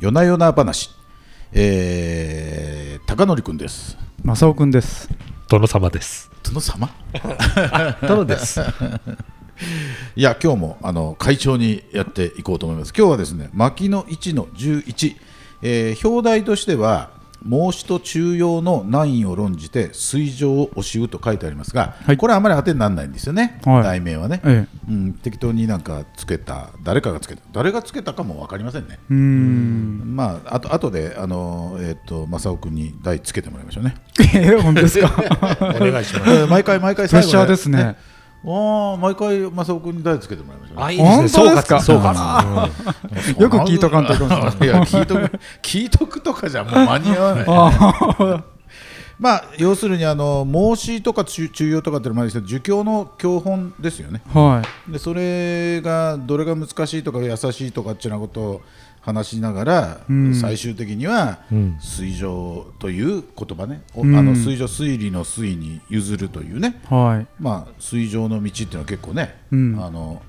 [0.00, 0.90] 夜な夜な話、
[1.52, 5.10] えー、高則くんです正雄くんです。
[5.46, 6.30] 殿様です。
[6.42, 6.88] 殿様？
[8.08, 8.62] 殿です。
[10.16, 15.16] いや今日もあの会長にやっていこうと思います今日はですね牧の1の11、
[15.60, 17.10] えー表題としては
[17.42, 28.98] 孟子と中庸の難易を論じて水上を押しうと書いてありますが、はいこれはあまり当てにならないんですよね、はい題名はね、えうん、適当になんかつけた誰かがつけた誰がつけたかも分かりませんねえ。
[29.10, 30.16] うーん。
[30.16, 33.94] まあ、あと後であの、えっと正雄君に題つけてもらいましょうね。
[34.34, 35.10] ええ、本当ですか？
[35.60, 36.30] お願いします。
[36.30, 37.96] え ー毎回毎回プレッシャ最後ーですね。
[38.42, 40.82] ああ毎回正雄君に題つけてもらいましょうね。
[40.84, 41.28] あ、いいですね。
[41.28, 41.76] 総本当ですか？
[41.76, 43.42] 括、総括。
[43.42, 48.44] よく聞いとかんといかんですいや聞いとく聞いとくとかじゃもう間に合わない、あ
[49.20, 54.22] まあ要するにあの孟子とか中中庸とかっていうのもあるんですけど儒教の教本ですよね。
[54.34, 54.38] あ。
[54.38, 58.62] はでそれがどれが難しいとか優しいとかっていうようなことを
[59.00, 66.94] 話しながら、うん最終的にはうん水上という言葉ね、おうんあの水上推理の推に譲るというね、い。
[66.94, 67.26] はい。
[67.40, 70.22] まあ、水上の道っていうのは結構ね、うんあの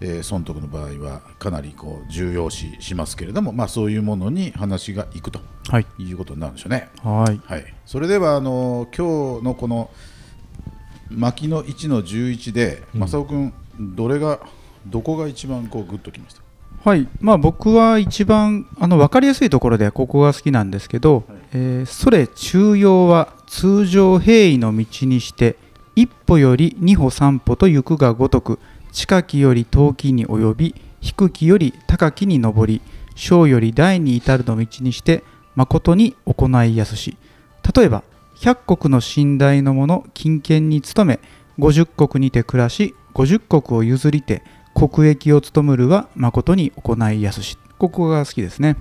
[0.00, 5.86] えー損得の場合はかなりこう重要視しますけれども、まあ、そういうものに話がいくとはい。
[5.98, 6.88] いうことになるんでしょうね。
[7.02, 7.40] はい。
[7.44, 9.90] はい、それではあの今日のこの
[11.10, 13.52] 牧の1の11で、正雄君
[13.96, 14.38] どれが
[14.86, 16.39] どこが一番こうグッときました？
[16.84, 17.08] はい。
[17.20, 25.56] まあ僕は一番あの分かりやすいところでここが好きなんですけど、えーそれ中庸は通常平易の道にして
[25.94, 28.58] 一歩より二歩三歩と行くがごとく
[28.92, 32.80] 近きより遠きに及び低きより高きに上り
[33.14, 35.22] 小より大に至るの道にして
[35.56, 37.16] 誠に行いやすし
[37.74, 38.02] 例えば
[38.36, 41.20] 100国の寝台の者金券に勤め
[41.58, 44.42] 50国にて暮らし50国を譲りて
[44.88, 47.58] 国益を務むるは誠に行いやすし。
[47.78, 48.76] ここが好きですね。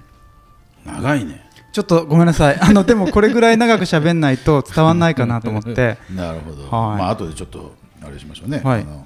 [0.85, 1.49] 長いね。
[1.71, 2.59] ちょっとごめんなさい。
[2.59, 5.97] あのでもこれぐらい長く喋んないと伝わんないかなと思って。
[6.15, 6.99] なるほど、はい。
[6.99, 8.81] まあ後でちょっとあれしましょうね、はい。
[8.81, 9.05] あの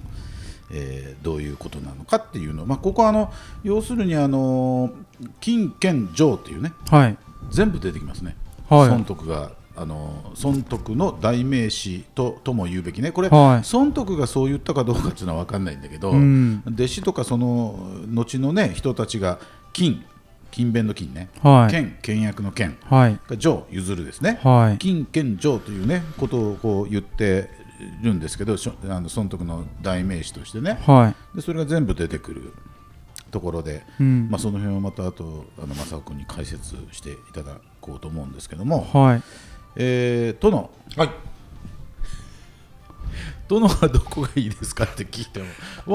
[0.71, 3.31] えーどういうことなのかっていうの、まあ、ここはあの
[3.63, 4.91] 要するにあの
[5.39, 6.73] 金券上っていうね。
[6.89, 7.17] はい。
[7.49, 8.35] 全部出てきますね、
[8.69, 8.89] はい。
[8.89, 13.65] 損得があの損得の代名詞ととも言うべきね、これ、はい。
[13.65, 16.61] 損得がそう言ったかどうかっていうのは分かんないんだけど、うん。
[16.67, 19.39] 弟子とかその後の、ね、人たちが
[19.73, 20.05] 金、
[20.51, 21.71] 勤勉の金ね、はい。
[21.71, 23.19] 剣、倹約の剣、はい。
[23.27, 24.77] が上、譲るですね、はい。
[24.77, 27.49] 金券上というねことをこう言って
[28.03, 28.55] るんですけど、
[28.89, 31.35] あの損得の代名詞としてね、はい。
[31.35, 32.53] でそれが全部出てくる
[33.31, 34.27] ところで、うん。
[34.29, 39.23] まあ、その辺をまた後あの正雄君に解説していただこうと思うんですけども、はい
[39.75, 41.09] えー、との、はい。
[43.47, 45.45] 殿はどこがいいですかって聞いても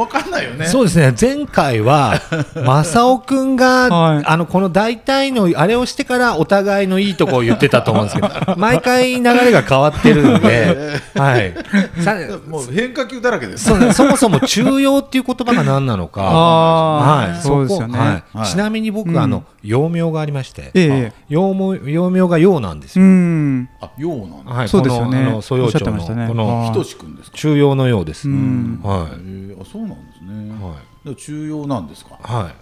[0.06, 0.66] 分かんないよね。
[0.66, 1.14] そうですね。
[1.18, 2.20] 前回は、
[2.54, 11.54] 正雄くんが、はいあの、この大体の、あれをしてからお互いのいいとこを言ってたと思うんですけど、 毎回流れが変わってるので、 はい。
[12.02, 12.16] さ
[12.48, 13.76] もう変化球だらけです。
[13.78, 23.08] ねそもそも中庸っていう言葉が何なのか、はい、そうですよねこはいはいちなみに僕、うんあの幼名がありまして、ええ幼名幼名が陽なんですうよ。
[23.08, 24.52] んあ、ようなんだ。
[24.52, 27.36] はい、そうですよねこのあの素養長のねこのはいひとし君ですか？
[27.48, 28.28] 中庸のようです。
[28.28, 30.46] うんはえー、あ、そうなんですね。
[30.46, 32.10] い、はでも中庸なんですか？
[32.14, 32.52] い、は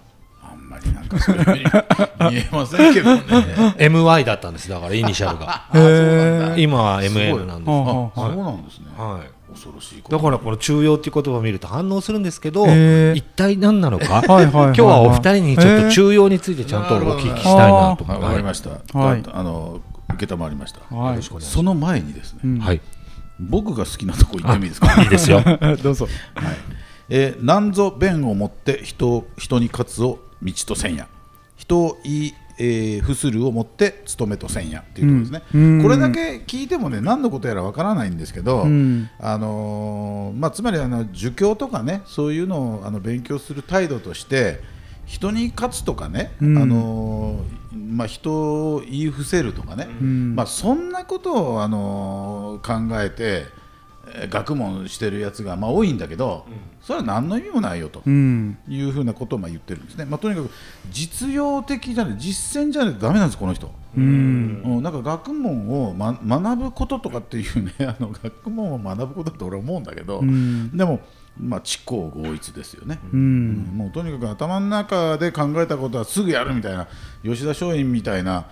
[0.41, 3.21] あんまりなんかそういうふうに見えませんけどね。
[3.21, 3.23] い。
[3.83, 4.69] MY だったんです。
[4.69, 6.55] だからイニシャルが。
[6.57, 7.69] 今はすごい MN なんです。
[7.69, 8.85] はあ、はそうなんですね。
[8.97, 9.53] はい。
[9.53, 10.03] 恐ろしい。
[10.07, 18.05] だからこの中庸っていう言葉を見ると反応するんですけど、一体何なのか、はい今日はお二人にちょっと中庸についてちゃんとお聞きしたいなと。
[18.05, 18.69] わかりました。
[18.97, 20.79] はいあの受けたまわりました。
[20.95, 22.81] はいよろしくお願いしその前にですね、うんはい。
[23.39, 25.01] 僕が好きなとこ行ってもいいですか？
[25.01, 25.41] いいですよ。
[25.83, 26.55] どうぞはい。
[27.09, 31.07] えー、なんぞ弁をもって人を人に勝つを道とせんや。
[31.55, 44.59] 人を言い、えー、伏するをもって務めとせんやっていうところですね、うんこれだけ聞いてもね何のことやらわからないんですけど、うんあのーまあ、つまりあの儒教とかねそういうのをあの勉強する態度として
[45.05, 47.06] 人に勝つとかね、うんあのー
[47.97, 50.35] まあ、人を言い伏せるとかね、うん。
[50.35, 53.45] まあ、そんなことを、あのー考えて
[54.13, 56.45] えー学問してるやつが、まあ、多いんだけど、
[56.81, 58.03] それは何の意味もないよと。
[58.05, 58.57] うん。
[58.69, 60.49] いうふうなことをまあ言ってるんですね、まあ、とにかく
[60.91, 63.71] 実用的じゃない実践じゃないとダメなんです、この人。
[63.97, 64.61] うん。
[64.63, 70.75] うん、なんか学問を、ま、学ぶこととかっていうね あの学問を学ぶことって俺は思うんだけど、うん。
[70.75, 71.01] でも、
[71.39, 73.77] まあ、知行合一ですよね、ううんん。
[73.77, 76.87] もうとにかく頭の中で考えたことはすぐやるみたいな
[77.23, 78.45] 吉田松陰みたいな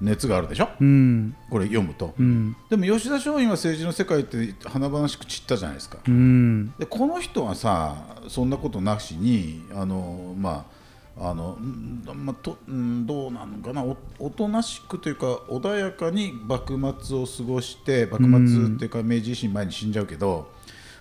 [0.00, 1.36] 熱があるでしょ、うん。
[1.48, 2.56] これ読むと、うん。
[2.68, 6.74] でも吉田松陰は政治の世界って華々しく散ったじゃないですか、うん。
[6.78, 7.96] でこの人はさ
[8.28, 10.81] そんなことなしにあの、まあ
[11.18, 13.82] あのんまあとんどうなのかな。
[13.82, 20.50] おおとなしくというか穏やかに幕末を過ごして幕末っていうか明治維新前に死んじゃうけど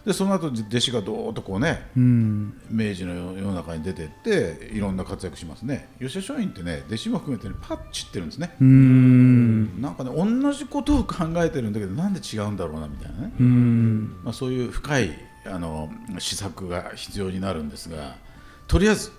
[0.05, 2.53] でその後弟子がどーっとこうねうん。
[2.69, 5.89] 明治の世の中に出てっていろんな活躍しますね。
[5.99, 8.55] 吉田松陰ってね弟子も含めて、ね、パッチってるんですね。
[8.59, 9.81] うん。
[9.81, 14.19] なんかね同じことを考えてるんだけどなんで違うんだろうなみたいなね、うん。
[14.23, 15.11] まあ、そういう深い
[15.45, 18.15] あの施策が必要になるんですが
[18.67, 19.11] とりあえず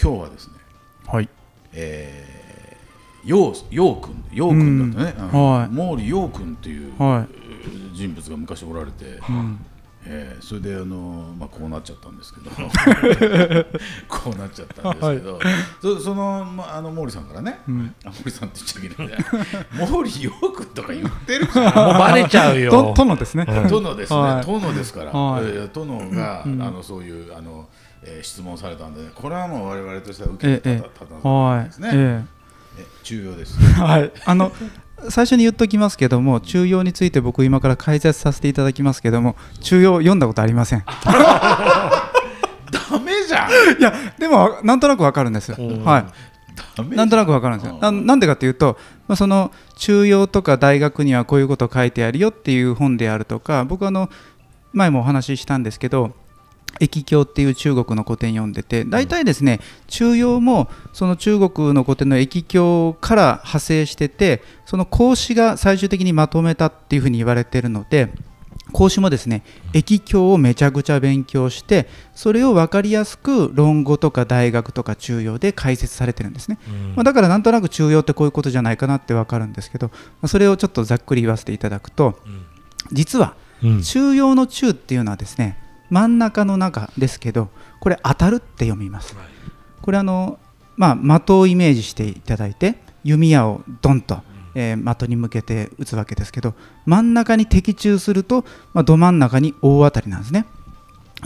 [0.00, 0.54] 今日はですね
[1.06, 1.28] はい。
[1.72, 5.50] えー、陽陽君陽君だったね、うん。
[5.50, 5.96] はい。
[5.96, 7.26] 毛利陽君っていうは
[7.94, 9.64] 人物が昔おられて、いうん。
[10.06, 12.50] えーそれであの、まあ、こうなっちゃったんですけど。
[14.08, 15.40] こうなっちゃったんですけど、
[15.80, 17.94] そその,、まあ、あの毛利さんからね、ん。
[18.04, 19.24] あ毛利さんって言っちゃいけない
[19.88, 21.74] 毛利陽君とか言ってるじゃん。
[21.74, 22.94] もうバレちゃうとよ。
[22.94, 23.46] 殿ですね。
[23.46, 24.46] 殿ですね、はい。
[24.46, 25.44] 殿ですから、はい。
[25.44, 27.68] えー殿が、あのそういうあの、
[28.04, 32.24] えー質問されたんで、ね、これはもう我々としては受けてええ立たないはいですね、え
[32.78, 32.84] え。
[33.02, 33.58] 重要です。
[33.60, 34.12] えはい。
[34.24, 34.52] あの
[35.08, 40.84] 最初に言っときますけども中庸について僕今から解説させていただきますけども中庸読んだことありません。
[40.84, 40.92] ダ
[42.98, 43.50] メじゃん。
[43.78, 45.52] いやでもなんとなくわかるんです。
[45.52, 46.04] はい。
[46.94, 47.78] なんとなくわかるんですよ。
[47.80, 48.78] ななんでかっていうと、
[49.08, 54.08] まあ、その中庸とか大学にはこういうこと書いてあるよっていう本であるとか、僕はあの
[54.72, 56.12] 前もお話ししたんですけど、
[56.80, 68.12] 易経っていう中国の古典読んでて、大体ですね、中庸もその中国の古典の易経から派生してて、その孔子が最終的にまとめたっていうふうに言われてるので、
[68.72, 76.58] 孔子もですね易経をめちゃくちゃ勉強してそれを分かりやすく論語とか大学とか中庸で解説されてるんですね、
[76.96, 82.18] まあ、だからなんとなく中庸ってこういうことじゃないかなって分かるんですけど、まあそれをちょっとざっくり言わせていただくと
[82.90, 83.82] 実はうん。
[83.82, 85.56] 中庸の中っていうのはですね
[85.94, 89.14] 真ん中の中ですけどこれ当たるって読みます。
[89.80, 90.40] これあの
[90.76, 92.74] まあ的をイメージしていただいて
[93.04, 94.22] 弓矢をドンと、
[94.56, 96.54] えー的に向けて撃つわけですけど
[96.84, 100.46] 真ん中に的中すると、まあ、ど真ん中に大当たりなんですね。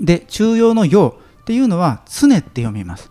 [0.03, 3.11] で中庸の陽っていうのは常って読みます。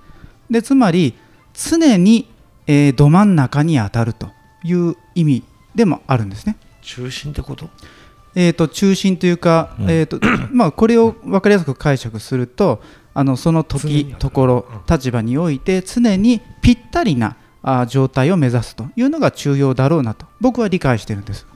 [0.51, 1.15] でつまり
[1.56, 2.30] 常に、
[2.68, 4.30] えーど真ん中に当たると
[4.63, 5.44] いう意味
[5.74, 6.57] でもあるんですね。
[6.83, 7.68] 中心ってこと？
[8.39, 9.89] えー、と中心というか、うん。
[9.89, 10.19] えーと
[10.53, 12.81] まあ、これを分かりやすく解釈すると
[13.13, 21.47] あのその時ところ立場において常にぴったりなあ状態を目指すというのが中庸だろうなと僕は理解してるんです、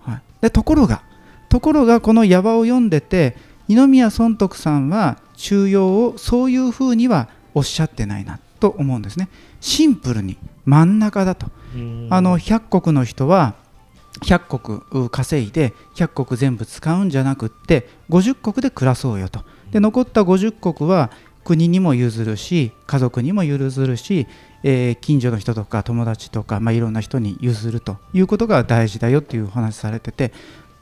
[0.00, 1.02] はい、でところが
[1.48, 3.36] ところがこの「矢場」を読んでて
[3.66, 9.28] 二宮尊徳さんは中庸をそういうふうにはおっしゃってないなと思うんですね。
[9.60, 10.36] シンプルに
[10.66, 11.46] 真ん中だと。
[12.10, 13.54] あの100国の人は
[14.22, 19.44] 100国う稼いで100国全部使うんじゃなくって50国で暮らそうよと。
[19.70, 21.10] で残った50国は
[21.44, 24.26] 国にも譲るし家族にも譲るし、
[24.62, 30.32] えー近所の人とか友達とか、まあ、いろんな人に譲るということが大事だよっていうお話されてて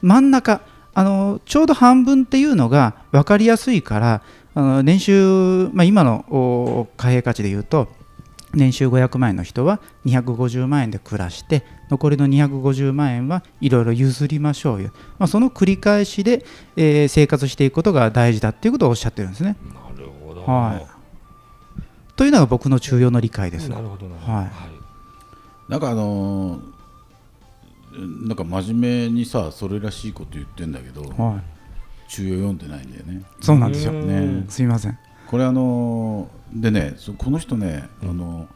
[0.01, 0.61] 真ん中
[0.95, 4.21] あのちょうど半分っていうのが分かりやすいから
[4.55, 7.89] あの年収、まあ、今のお貨幣価値でいうと
[8.55, 19.55] 年収500万円の人は250万円で暮らして残りの250万円はいろいろ譲りましょうよ、まあ、その繰り返しで、えー生活していくことが大事だっていうことをおっしゃってるんですね。
[19.73, 20.87] なるほどはい
[22.15, 23.69] というのが僕の中庸の理解です。
[23.69, 24.51] なるほどなるほどはい
[25.69, 26.75] なんかあのー
[27.97, 31.41] なんか真面目にさそれらしいこと言ってんだけど、は
[32.07, 33.23] い、中庸読んでないんだよね。
[33.41, 33.93] そうなんですよ。
[33.93, 34.99] ねすいません。
[35.27, 38.47] これあのーでねそこの人ね、あの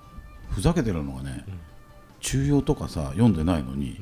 [0.50, 1.44] ふざけてるのがね、
[2.22, 4.00] 中庸とかさ読んでないのに、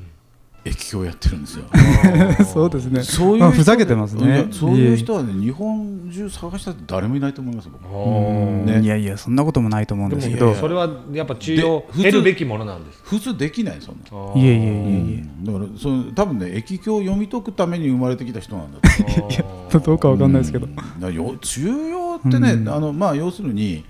[0.68, 1.66] 駅経やってるんですよ。
[2.46, 3.04] そうですね。
[3.04, 4.46] そういう人まあふざけてますいねや。
[4.52, 8.82] そういう人はね日本中探したって誰もいないと思いますね。
[8.82, 10.48] いやいやそんなこともないと思うんですけでど。
[10.48, 13.96] もそれはやっぱ中庸で普通得るべきものなんです普通できないそん
[14.36, 14.42] な。
[14.42, 14.70] いえいえいえいえ。
[14.70, 15.46] うん。
[15.46, 18.80] だからその多分ね駅経を読み解くために生まれてきた人なんだ
[19.70, 19.80] と。
[19.80, 20.66] どうかわかんないですけど。
[20.66, 20.76] うん。
[20.76, 22.70] だからよ中庸ってね、うん。
[22.70, 23.84] あのまあ要するに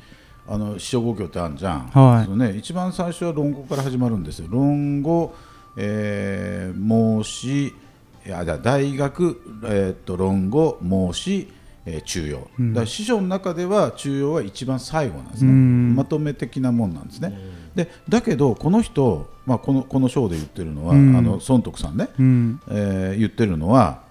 [0.49, 2.25] あの四書五経ってあるじゃん、はい。
[2.25, 4.47] そのね、一番最初は論語から始まるんですよ。
[4.49, 5.35] 論語、
[5.77, 7.73] えー、孟子い
[8.25, 11.47] やじゃあ大学、えー、っと論語孟子、
[11.85, 12.73] えー中庸、うん。
[12.73, 15.95] だから司書の中では中庸は一番最後なんですね、うん。
[15.95, 17.39] まとめ的なもんなんですね、
[17.75, 21.15] でだけどこの人、まあ、このこの章で言ってるのは、うん。
[21.15, 22.59] あの孫徳さんね、うん。
[22.69, 24.01] えー言ってるのは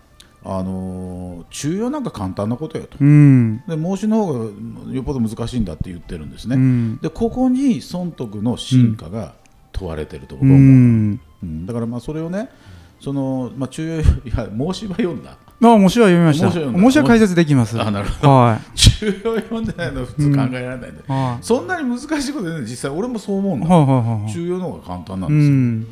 [0.45, 3.63] あのー中庸なんか簡単なことよと、うん。
[3.69, 4.39] で孟子の方が
[4.93, 6.99] よっぽど難しいんだって言ってるんですね、うん。
[7.03, 9.35] でここに孫徳の進化が
[9.73, 11.21] 問われてると僕うは思う、ん。
[11.43, 11.67] うん。
[11.67, 12.49] だからまあそれをね
[13.01, 15.37] その、まあ、中庸 いや申し場読んだ。
[15.63, 16.47] あ面白い読みました。
[16.47, 16.79] 面白い読んだ。
[16.83, 17.81] 面白い解説できます。
[17.81, 18.31] あなるほど。
[18.31, 25.87] は 中庸読んでないの普通考えられないんで、いはいそんなに難しいことでね実際俺もそう思うの、はいはいはい中庸の方が簡単なんうですよ、ん。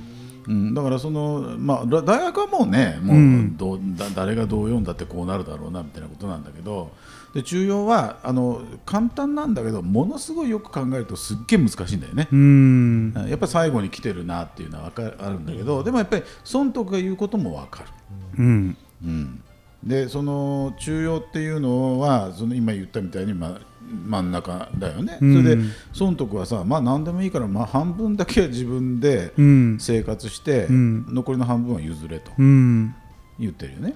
[0.47, 3.57] うん、だからその、まあ、だ大学はもうねもううん。
[3.57, 6.91] どうだ誰がどう読んだってこうなるだろうなみたいなことなんだけど
[7.35, 12.29] で中庸はあの簡単なんだけどものすごいよく考えるとすっげえ難しいんだよね。
[12.33, 13.13] うん。
[13.29, 17.89] やっぱり最後に来てるなっていうのはわかあるんだけど、でもやっぱり損得が言うことも分かる。
[18.39, 18.77] うん。
[19.05, 19.43] うん、
[19.83, 23.61] でその中庸っていうのはその今言ったみたいに、まあ、
[24.07, 25.43] 真ん中だよね、うん。
[25.43, 25.63] それで
[25.93, 29.79] 損得はさ、まあ、何でもいいから、まあ、半分だけは自分でうん。
[29.81, 31.07] 生活して、うん。
[31.13, 32.95] 残りの半分は譲れとうん。
[33.39, 33.95] 言ってるよね。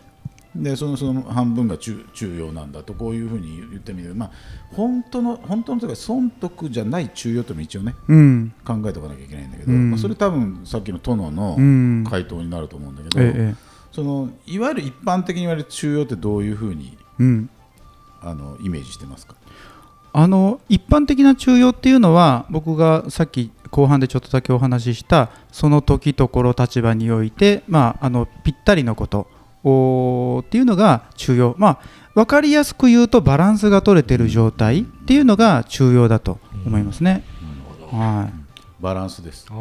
[0.63, 4.15] でそのその半分が中中庸なんだとこういうふうに言ってみる。
[4.15, 4.31] まあ
[4.75, 8.53] 本当の本当のというか損得じゃない中庸というのも一応ねうん。
[8.65, 9.91] 考えておかなきゃいけないんだけど、うん。
[9.91, 12.05] まあ、それ多分さっきの殿のうん。
[12.09, 13.55] 回答になると思うんだけど、ええ。
[13.93, 17.51] そのいわゆる一般的に言われる中庸ってどういうふうにうん。
[18.21, 19.37] あのイメージしてますか？
[20.13, 29.29] あの一般的な中庸っていうのは僕がさっき後半でちょっとだけお話ししたその時ところ立場において、まあ、あのぴったりのこと
[30.41, 31.79] っていうのが中庸、まあ、
[32.15, 37.25] 分かりやすく言うとバランスが取れてる状態っていうのが中庸だと思いますね。
[37.91, 38.29] は
[38.81, 39.57] バランスです、ああ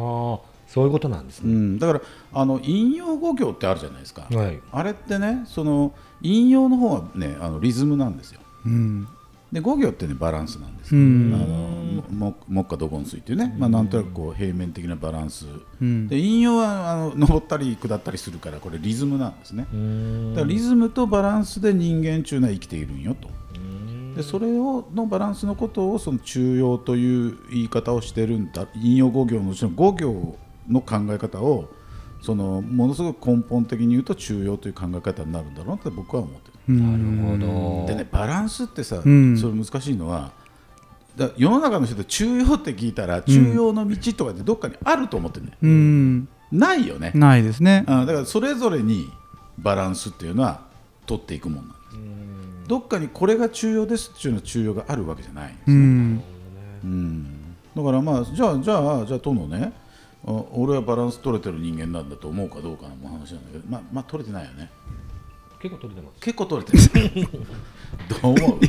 [0.66, 1.52] そういうことなんですね。
[1.52, 2.00] うん、だから
[2.32, 4.60] あの引用語行ってあるじゃないですか、はい。
[4.70, 8.40] あれってねその引用の方はねあのリズムなんですよ。
[8.66, 9.08] いうん
[9.52, 11.32] で語行ってねバランスなんですよ、うん。
[11.34, 15.46] あのももっかどこん水っていうね、まあ、なんとなくこう平面的なバランス。
[15.80, 16.06] うん。
[16.06, 19.66] で引用はあの登ったり下ったりするからこれリズムなんですね。
[20.34, 23.28] だからリズムとバランスで人間中は生きているんよと。
[24.16, 28.66] でそれをのバランスのことをその中庸という言い方をしてるんだ。
[28.74, 30.36] 引用語行のうちの語行
[30.68, 31.70] の考え方を
[32.20, 36.74] そのものすごく根本的に言うと中庸という考え方になるんだろうなって僕は思ってる。
[36.74, 37.86] なるほど。
[37.86, 39.38] でねバランスってさ、うん。
[39.38, 40.32] それ難しいのは
[41.16, 46.28] だ世の中の人って中庸って聞いたら中庸の道とかってどっかにあると思ってるね、うん。
[46.52, 47.84] ないよね、ないですね。
[47.86, 49.08] あだからそれぞれに
[49.58, 50.62] バランスっていうのは
[51.06, 52.68] 取っていくもんなんです。
[52.68, 56.22] どっかにこれが中庸ですっていうのは中庸があるわけじゃないんですうね、ん。
[56.84, 57.26] うん。
[57.74, 59.72] だからまあじゃあじゃあじゃあ殿ね。
[59.72, 59.87] あ
[60.52, 64.70] 俺はバランス取れてる人間なんだと思うかどうかの話なんだけどまあまあ取れてないよね。
[65.60, 66.20] 結構取れてます。
[66.20, 67.28] 結構取れてる。
[68.22, 68.60] どう思う？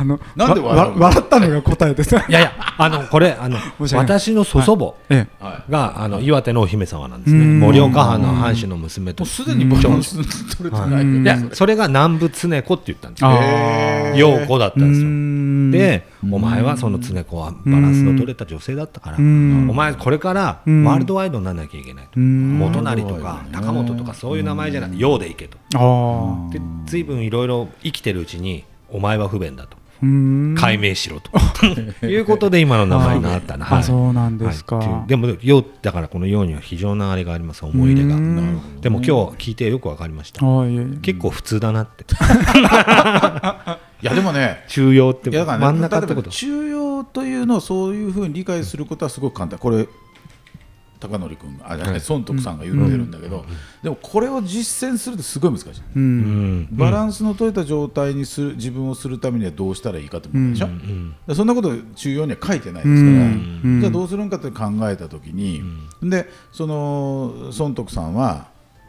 [0.00, 2.14] あのなんで笑笑ったのが答えです。
[2.14, 3.58] いやいや、あの、これ、あの、
[3.94, 7.44] 私の祖祖母えはが、あの、岩手のお姫様なんですね。
[7.44, 7.60] うん。
[7.60, 9.28] 盛岡藩の藩主の娘ともう。
[9.28, 10.16] すでにバランス
[10.56, 11.24] 取れてないい。
[11.26, 13.30] や、それが南部常子って言ったんですよ。
[14.16, 15.06] 陽子だったんですよ。
[15.06, 15.70] ん。
[15.70, 19.68] で、お前はその常子はバランスの取れた女性だったから、うん。
[19.68, 20.88] お前これからワうん。
[20.88, 22.12] ールドワイドにならなきゃいけないと。
[22.16, 22.58] うん。
[22.58, 25.58] 元成とか高本とかそういう名前じゃない、陽でいけと。
[25.74, 29.80] ああで、随分いろいろ生きてるうちに、お前は不便だと。
[30.02, 31.30] うん解明しろと。
[32.06, 33.66] いうことで今の名前になったな。
[33.70, 34.76] あはいそうなんですか。
[34.76, 38.16] はいでも、陽だからこの陽には非常なあれがあります、思い入れが。
[38.80, 39.12] でも今日
[39.50, 40.40] 聞いてよくわかりました。
[41.02, 42.04] 結構普通だなって。
[44.02, 46.30] いやでもね中庸って真ん中ってこと。
[46.30, 49.86] 中庸というのをそういうふうに理解することはすごく簡単これ
[51.00, 53.44] 高則君あじゃない孫徳さんが言ってるんだけど、
[53.82, 56.60] でもこれを実践するとすごい難しい、ううん。
[56.60, 61.14] んバランスの取れた状態にする自分をするためにはどうしたらいいかと思うでしょ、うん。
[61.26, 63.78] でそんなこと中庸には書いてないですから、うん。
[63.80, 65.62] じゃあどうするんかって考えたときに、
[66.02, 68.48] でその孫徳さんは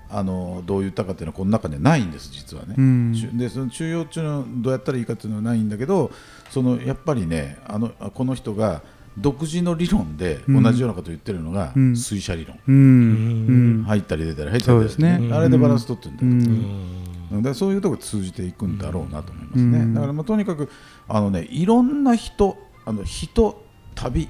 [0.09, 2.75] あのどう言ったかっていうのはこの中にはないんです実はね。
[2.77, 3.13] うん。
[3.13, 6.11] 中でその中庸っていうのはどうやったらいいかっていうのはないんだけど
[6.49, 8.81] そのやっぱりねあのあこの人が
[9.17, 11.95] 独自の理論で同じようなことを言ってるのが、うん。
[11.95, 14.79] 水車理論、入ったり出たり入ったり。
[14.79, 15.33] 出たりね。
[15.33, 17.11] あれでバランス取ってるん。
[17.31, 19.93] だだそういうところ通じていくんだろうなと思いますね、うん。
[19.93, 20.69] だからまあとにかく
[21.07, 23.63] あの、ね、いろんな人あの人
[23.95, 24.29] 旅、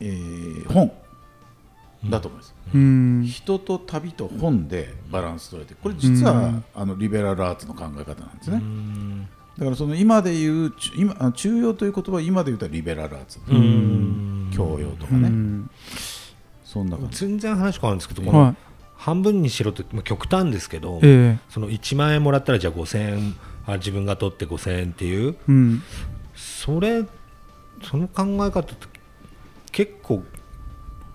[0.00, 0.92] えー本
[2.08, 3.22] だと思います、うん。
[3.26, 8.62] 人と旅と本でバランス取れてこれ実は、あのリベラルアーツの考え方なんですね、
[9.58, 13.38] だからその今で言うち今中庸という言葉は今で言うとリベラルアーツ、
[14.56, 15.70] 教養とかうね、ん。
[16.64, 18.54] そんな全然話変わるんですけど、は
[18.96, 21.38] 半分にしろって、まあ、極端ですけどい、ええ。
[21.50, 23.34] その1万円もらったらじゃあ5000円
[23.66, 25.36] あ自分が取って5000円っていう。
[25.48, 25.82] うん。
[26.34, 27.04] それ
[27.82, 28.74] その考え方って
[29.70, 30.22] 結構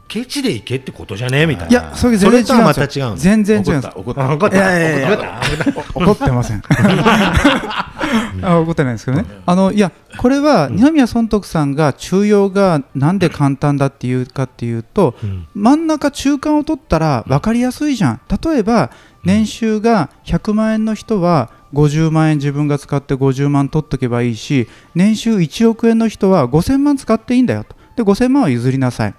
[0.08, 1.72] ケチでいけってことじゃねみたいな。
[1.72, 2.54] いやそれ全然違うんですよ。
[2.54, 3.98] それとはまた違うんです全然違うんです。
[3.98, 4.34] 怒った。
[4.34, 4.68] 怒った。
[4.68, 5.42] あ怒った
[5.72, 6.00] 怒った。
[6.00, 6.62] 怒ってません
[8.44, 15.48] あ怒ってないですけどね、あのいや、これは二宮尊徳さんが中庸がなんで簡単だっていうかっていうと、うん。
[15.54, 18.92] 真ん中、中間を取ったら分かりやすいじゃん、例えば
[19.24, 29.14] 年収が100万円の人は50万円自分が使って50万取っとけばいいし、年収1億円の人は5000万使っていいんだよと、で5000万は譲りなさい。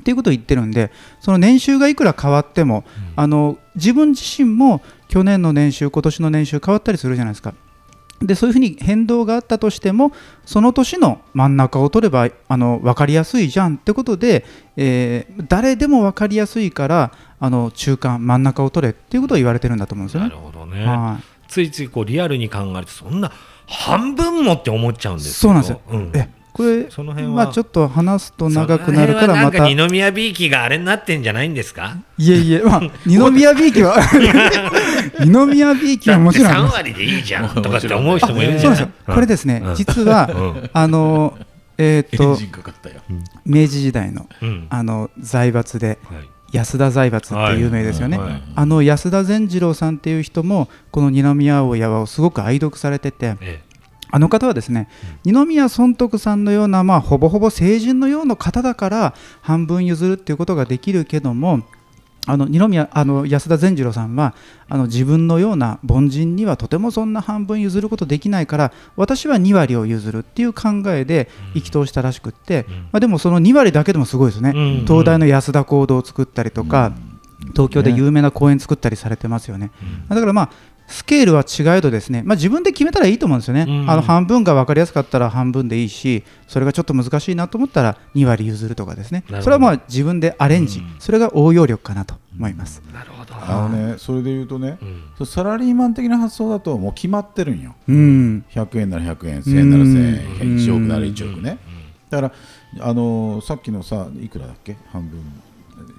[0.00, 0.90] っていうことを言ってるんで、
[1.20, 2.84] その年収がいくら変わっても、
[3.16, 7.54] あの自分自身も去年の年収、今年の年収変わったりするじゃないですか。
[8.26, 10.12] でそういうふうに変動があったとしても
[10.44, 14.44] その年の真ん中を取ればあの分かりやすいじゃんってことで、
[14.76, 20.32] えー誰でも分かりやすいからあの中間真ん中を取れっていうことを言われてるんだと思うんですよなね。
[20.34, 20.84] るほどね。
[20.84, 23.30] はついついこうリアルに考えるとそんな
[23.66, 25.80] 半分もって思っちゃうんい、ですそうなんですよ。
[25.90, 29.34] うんえこれその辺はまあ、ちょっと話すと長くなるからまた。
[29.34, 31.96] その辺はなんか二宮ビーキがあれになってんじゃないんですか？
[32.16, 33.96] いえいえ、まあ、 二宮ビーキは
[35.20, 38.58] 二宮ビーキはもちろんあり3ます割でいいじゃんとかって思う人もいるん。
[38.58, 39.14] じゃないですよ。
[39.14, 39.74] これですね、うん。
[39.74, 40.70] 実は、うん。
[40.72, 41.36] あの
[41.76, 42.38] えーっと。
[43.44, 44.66] 明治時代のうん。
[44.70, 46.28] あの財閥ではい。
[46.52, 48.16] 安田財閥って有名ですよね。
[48.16, 48.28] はい。
[48.30, 48.42] はい。
[48.54, 53.60] あの安田善次郎さんっていう人もこの二宮親をすごく愛読されててえ
[54.14, 54.88] あの方はですね、
[55.24, 61.64] 二宮尊徳さんのような、まあ、ほぼほぼ成人のような方だから半分譲るっていうことができるけども
[62.28, 64.36] あの二宮あの安田善次郎さんは
[64.68, 72.74] あの自分のような凡人にはとてもそんな半分譲ることできないから私は2割を譲るっていう考えで意気投したらしくって、うん。
[72.74, 74.84] まあ、でもその2割だけでもすごいですね、うん。
[74.86, 76.92] 東大の安田講堂を作ったりとか、
[77.52, 79.70] 東京で有名な公園作ったりされてますよね。
[80.08, 80.50] だからまあ
[80.86, 83.90] スケールは違えどですね、まあ、自分で決めたらいいと思うんですよね、うん。
[83.90, 89.24] あの半分が分かりやすかったら半分でいいし、それがちょっと難しいなと思ったら2割譲るとかですね。
[89.40, 90.96] それはまあ自分でアレンジ、うん。
[90.98, 92.82] それが応用力かなと思います。
[92.92, 93.34] なるほど。
[93.36, 94.78] あのね、それで言うとね、
[95.24, 97.74] サラリーマン的な発想だともう決まってるんよ。
[97.88, 100.56] うん、100円なら100円、1000円なら1000円、うん。
[100.56, 101.58] 1億なら1億ね。
[102.10, 102.32] だか
[102.78, 105.20] ら、あのーさっきのさ、いくらだっけ、半分、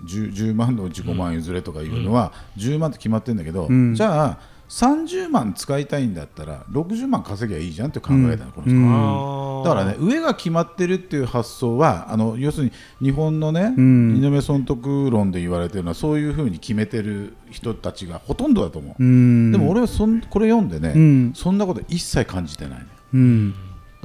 [0.08, 3.94] 10, 10万のうち5万譲れとかいうのは、10万って決まってるんだけど、うん。
[3.94, 4.38] じゃあ、
[4.70, 8.76] 30万使いたいんだったら、60万稼ぎゃいいじゃんって考えたの、この人。
[8.76, 9.64] うん。
[9.64, 14.14] だからね、上が決まってるっていう発想は、あの要するに日本のね、うん。
[14.16, 19.04] 二宮尊徳論で言われてるのは、そういうふうに決めてる人たちがほとんどだと思う。
[19.04, 21.34] うん、でも俺はそんこれ読んでね、うん。
[21.36, 22.86] そんなこと一切感じてないね。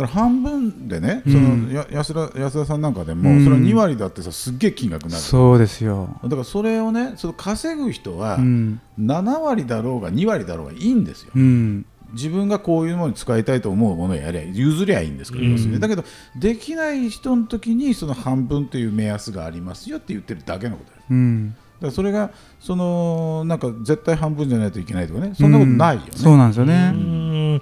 [0.01, 1.33] から半分でね、うん。
[1.33, 3.45] そのや安田安田さんなんかでも、うん。
[3.45, 5.23] それは2割だってさすっげえ金額になる。
[5.23, 6.19] そうですよ。
[6.23, 8.81] だからそれをねその稼ぐ人はうん。
[8.99, 11.87] 7割だろうが2割だろうがいいんですよ、うん。
[12.13, 15.81] 自分がこういうものに使いたいと思うものをやりゃ譲りゃいいんですから、うん。
[15.81, 16.05] だけど
[16.37, 21.05] できない人の時にその半分という目安がありますよって言ってるだけのことです。
[21.11, 26.19] うん、だからそれがそのなんか絶対半分じゃないといけないとかねそんなことないよね、うん。
[26.19, 27.61] そうなんですよね。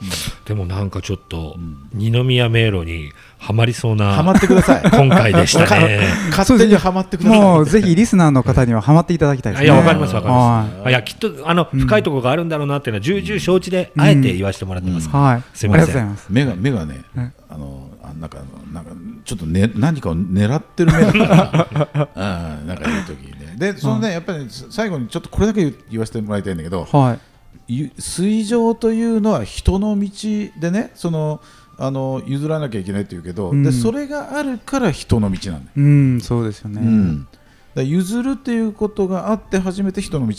[0.52, 1.56] うんでもなんかちょっと
[1.92, 6.00] 二宮迷路にはまりそうなハマってください今回でしたね。
[6.30, 9.66] 勝手にハマってくださいもうぜひリスナーの方にはハマっていただきたいですね。
[9.66, 10.86] いや、わかります、わかりはます。
[10.86, 15.08] あいや、きっと、あの、深いところがあるんだろうなっていうのは、重々承知で、あえて言わせてもらってます。
[15.10, 15.56] はい。
[15.56, 16.26] すいませんありがとうございます。
[16.30, 18.38] 目が目がね、うんあのあなんか
[18.72, 18.90] なんか
[19.24, 23.56] ちょっとね何かを狙ってる目だから、あ なんか言う時にね。
[23.58, 27.18] でそのねやっぱりね最後にちょっとこれだけ言言わせてもらいたいんだけど、はい。
[27.66, 30.10] ゆ水上というのは人の道
[30.58, 31.40] でねその
[31.78, 35.72] あの譲らなきゃいけないって言うけど、うんでそれがあるから人の道なんだよ。
[35.76, 36.80] うん、そうですよね。
[36.80, 37.28] うん、
[37.74, 40.34] だ譲るっていうことがあって初めて人の道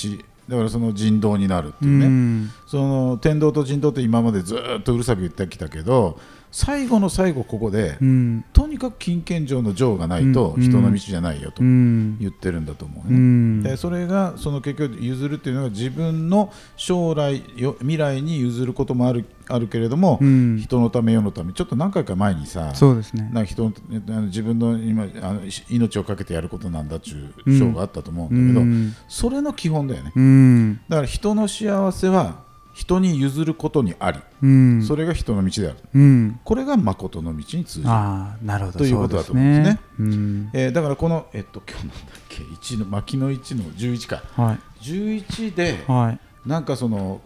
[0.50, 2.08] だからその人道になるってういうね。
[2.08, 2.52] ん。
[2.68, 6.20] その天道と人道って今までずーっとうるさく言ってきたけど
[6.52, 8.46] 最後の最後ここで、うん。
[8.54, 12.18] とにかく金券上の上がないとうん人の道じゃないよとうん。
[12.20, 13.18] 言ってるんだと思ううね。
[13.18, 13.64] ん。
[13.64, 20.58] でそれがその結局譲るっていうのが自分の将来よ未来に譲ることもあるあるけれども、うん。
[20.60, 23.30] 人のため世のためちょっと何回か前にさそうですね。
[23.32, 28.96] な人の自分の今あのし命をかけてやることなんだっちゅう章があったと思うんだけど、うん。
[29.08, 30.82] それの基本だよねうん。
[30.90, 34.84] だから人の幸せは人に譲ることにあり、うん。
[34.84, 36.40] それが人の道であるうん。
[36.44, 38.80] これが誠の道に通じる、なるほど。
[38.80, 40.50] ということだと思うんですねそううん。
[40.54, 41.98] えーだからこの、えっと、今日なんだっ
[42.30, 44.60] け？1の牧の1の11かはい。
[44.84, 46.20] 11ではい。
[46.48, 47.22] なんかその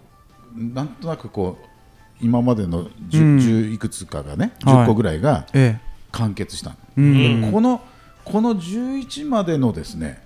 [0.55, 1.65] なんとなくこう
[2.21, 5.93] 今までの 10,、うん10いくつかがねはい10個ぐらいがええ。
[6.11, 7.41] 完結したの、うん。
[7.43, 7.81] でこの
[8.23, 10.22] この11までのですね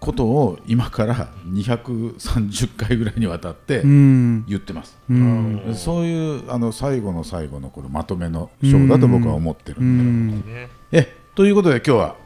[0.00, 4.44] ことを今から230回ぐらいにわたってうん。
[4.46, 5.74] 言ってます、うん。
[5.74, 12.16] そういうあの最後の最後のこのまとめの章だと僕は思ってるうんで、えということで今日は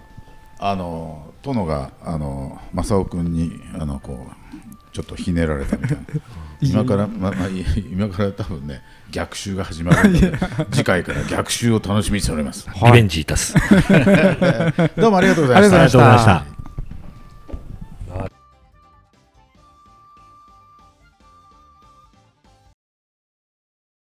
[0.59, 6.05] あの殿があの正雄君にあのこうちょっとひねられたみたいな
[6.61, 10.33] 今から、ままあ、い今から多分ね逆襲が始まるので
[10.71, 13.55] 次回から逆襲を楽しみにしておりますリベンジいたす。
[14.97, 16.60] どうもありがとうございましたありがとうございました。